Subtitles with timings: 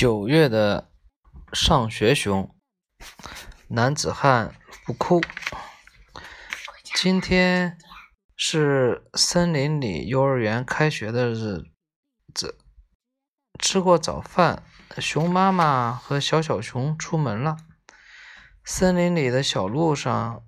[0.00, 0.92] 九月的
[1.52, 2.54] 上学熊，
[3.66, 4.54] 男子汉
[4.86, 5.20] 不哭。
[6.94, 7.76] 今天
[8.36, 11.64] 是森林里幼儿园开学的日
[12.32, 12.56] 子。
[13.58, 14.62] 吃过早饭，
[14.98, 17.56] 熊妈妈和小小熊出门了。
[18.64, 20.44] 森林里的小路上，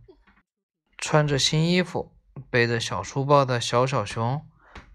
[0.97, 2.17] 穿着新衣服、
[2.49, 4.47] 背着小书包的小小熊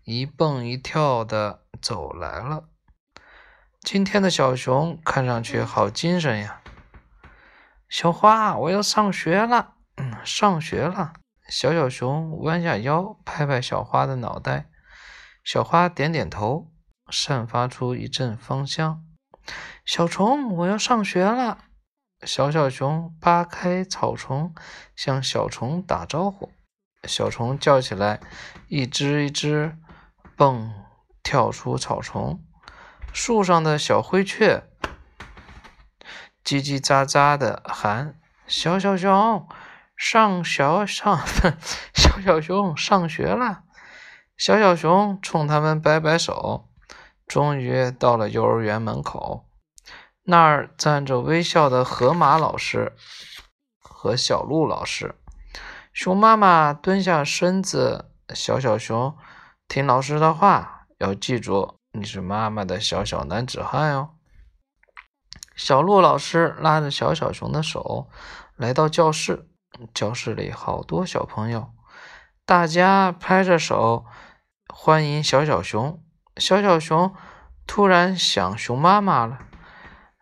[0.05, 2.69] 一蹦一跳的走来了。
[3.85, 6.59] 今天的小熊看上去好精神呀！
[7.87, 9.75] 小花，我要上学了。
[9.97, 11.13] 嗯，上学了。
[11.47, 14.69] 小小熊弯下腰，拍拍小花的脑袋。
[15.43, 16.71] 小花点点头，
[17.11, 19.05] 散发出一阵芳香。
[19.85, 21.59] 小虫，我要上学了。
[22.23, 24.55] 小小熊扒开草丛，
[24.95, 26.51] 向小虫打招呼。
[27.03, 28.19] 小虫叫起来，
[28.67, 29.77] 一只一只
[30.35, 30.73] 蹦
[31.21, 32.43] 跳出草丛。
[33.15, 34.67] 树上的小灰雀
[36.43, 39.47] 叽叽喳喳的喊：“小小熊
[39.95, 41.17] 上小上，
[41.95, 43.61] 小小熊上学了。”
[44.35, 46.67] 小小熊冲他们摆摆手，
[47.25, 49.45] 终于到了幼儿园门口。
[50.23, 52.91] 那儿站着微笑的河马老师
[53.79, 55.15] 和小鹿老师。
[55.93, 59.17] 熊妈妈蹲下身子：“小小熊，
[59.69, 64.09] 听老师的话，要记住。”你是妈妈的小小男子汉哟。
[65.55, 68.09] 小鹿老师拉着小小熊的手
[68.57, 69.47] 来到教室，
[69.93, 71.73] 教室里好多小朋友，
[72.45, 74.05] 大家拍着手
[74.67, 76.03] 欢迎小小熊。
[76.35, 77.15] 小小熊
[77.65, 79.39] 突然想熊妈妈了，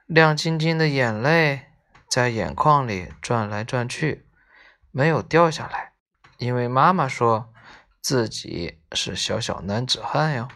[0.05, 1.65] 亮晶晶的眼泪
[2.07, 4.27] 在眼眶里转来转去，
[4.91, 5.93] 没有掉下来，
[6.37, 7.51] 因为妈妈说
[7.99, 10.47] 自己是小小男子汉哟。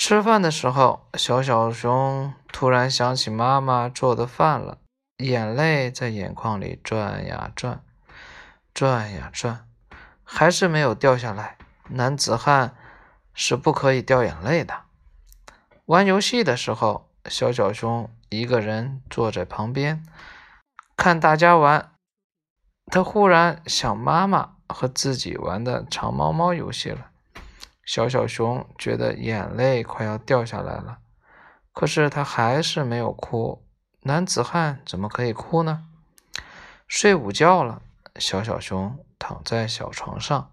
[0.00, 4.78] 吃饭的时候，小小熊突然想起妈妈做的饭了，
[5.18, 7.84] 眼泪在眼眶里转呀转，
[8.72, 9.68] 转呀转，
[10.24, 11.58] 还是没有掉下来。
[11.90, 12.74] 男子汉
[13.34, 14.84] 是不可以掉眼泪的。
[15.84, 20.02] 玩游戏的时候，小小熊一个人坐在旁边
[20.96, 21.92] 看大家玩，
[22.86, 27.08] 他忽然想妈妈和自己玩的藏猫猫游戏了。
[27.92, 30.98] 小小熊觉得眼泪快要掉下来了，
[31.72, 33.66] 可是他还是没有哭。
[34.02, 35.88] 男子汉怎么可以哭呢？
[36.86, 37.82] 睡午觉了，
[38.14, 40.52] 小小熊躺在小床上，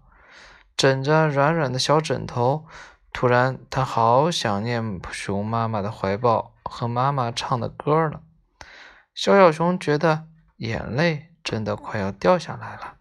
[0.76, 2.66] 枕着软软的小枕头。
[3.12, 8.20] 突然，他好想念熊妈妈的怀抱和妈妈唱的歌了。
[9.14, 12.96] 小小熊觉得眼泪真的快要掉下来了，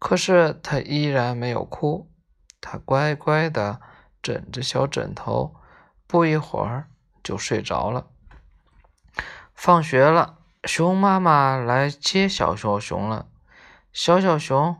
[0.00, 2.10] 可是他依然没有哭。
[2.66, 3.78] 他乖乖的
[4.22, 5.54] 枕着小枕头，
[6.06, 6.88] 不一会儿
[7.22, 8.06] 就睡着了。
[9.54, 13.26] 放学了，熊妈妈来接小小熊了。
[13.92, 14.78] 小小熊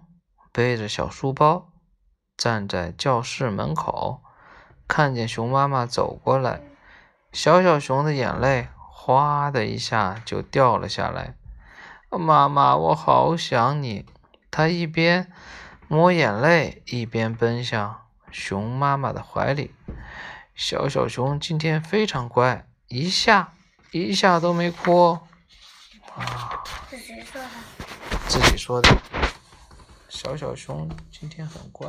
[0.51, 1.69] 背着小书包，
[2.39, 4.23] 站在教室门口，
[4.89, 6.63] 看见熊妈妈走过来，
[7.33, 11.37] 小小熊的眼泪哗的一下就掉了下来。
[12.09, 14.07] 妈妈，我好想你。
[14.51, 15.31] 他一边。
[15.95, 19.73] 抹眼泪，一边奔向熊妈妈的怀里。
[20.53, 23.53] 小小熊今天非常乖，一下
[23.93, 25.17] 一下都没哭。
[26.17, 27.49] 啊，是谁说的？
[28.27, 28.99] 自己说的。
[30.09, 31.89] 小小熊今天很乖。